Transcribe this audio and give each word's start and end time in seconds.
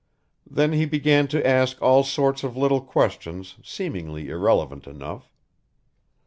Then 0.49 0.73
he 0.73 0.87
began 0.87 1.27
to 1.27 1.47
ask 1.47 1.79
all 1.79 2.03
sorts 2.03 2.43
of 2.43 2.57
little 2.57 2.81
questions 2.81 3.57
seemingly 3.63 4.29
irrelevant 4.29 4.87
enough. 4.87 5.31